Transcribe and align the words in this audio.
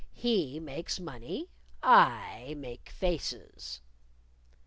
He 0.15 0.59
makes 0.59 0.99
money: 0.99 1.47
I 1.83 2.55
make 2.57 2.89
faces." 2.89 3.81